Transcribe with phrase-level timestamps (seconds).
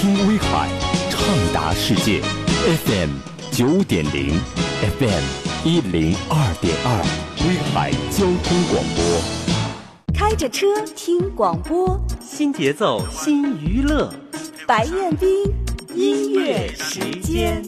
[0.00, 0.66] 听威海，
[1.10, 1.20] 畅
[1.52, 2.22] 达世界
[2.86, 3.10] ，FM
[3.50, 4.30] 九点零
[4.98, 5.22] ，FM
[5.62, 7.04] 一零二点二，
[7.44, 10.14] 威海交通广播。
[10.14, 10.66] 开着车
[10.96, 14.10] 听广播，新节奏新娱乐，
[14.66, 15.28] 白彦斌
[15.94, 17.62] 音乐时间。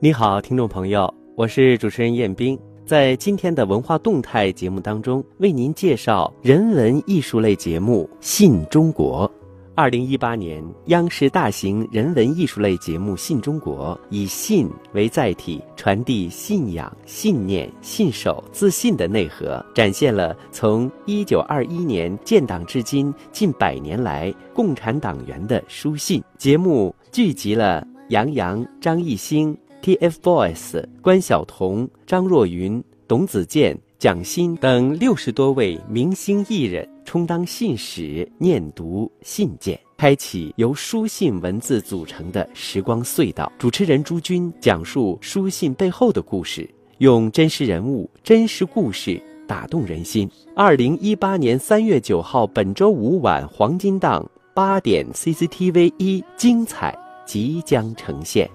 [0.00, 9.26] 你好，听众朋友，我是主持人彦斌，在今天的文化动态节目当中，为您介绍人文艺术类节目《信中国》。
[9.74, 26.22] 二零一八年，央视大型人文艺术类节目《信中国》以“信”为载体，传递信仰、信念、信守、自信的内核，展现了从一九二一年建党至今近百年来共产党员的书信。
[26.36, 33.78] 节目聚集了杨洋、张艺兴、TFBOYS、关晓彤、张若昀、董子健。
[33.98, 43.50] 蒋欣等六十多位明星艺人充当信使，念读信件，开启由书信文字组成的时光隧道。
[43.58, 50.28] 主持人朱军讲述书信背后的故事，用真实人物、真实故事打动人心。
[50.54, 58.50] 二零一八年三月九号，本周五晚黄金档八点，CCTV 一精彩即将呈现。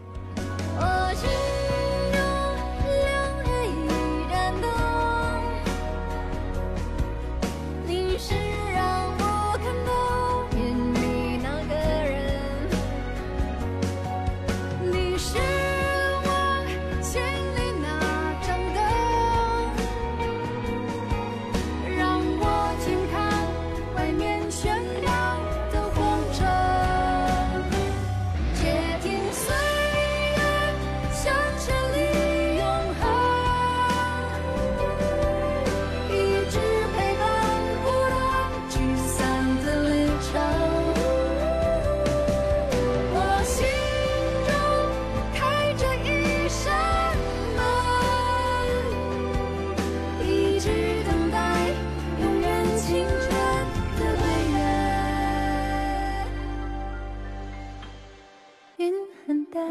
[59.29, 59.63] 很淡，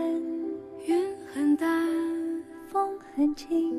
[0.87, 1.85] 云很淡，
[2.71, 3.75] 风很轻，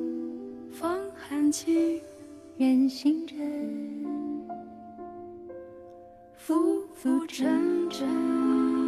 [0.70, 2.02] 风很轻，
[2.58, 4.46] 人心真，
[6.36, 8.79] 浮浮沉沉。